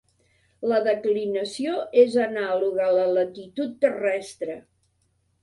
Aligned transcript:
La 0.69 0.77
declinació 0.87 1.75
és 2.05 2.15
anàloga 2.23 2.83
a 2.87 2.97
la 2.97 3.05
latitud 3.19 3.79
terrestre. 3.87 4.59